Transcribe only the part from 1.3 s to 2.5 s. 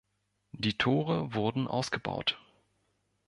wurden ausgebaut.